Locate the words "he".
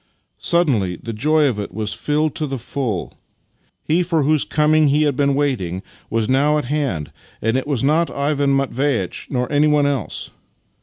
3.83-4.01, 4.87-5.03